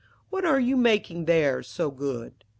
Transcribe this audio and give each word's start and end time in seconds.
What 0.31 0.45
are 0.45 0.59
you 0.59 0.77
making 0.77 1.25
there, 1.25 1.61
so 1.61 1.91
good?' 1.91 2.43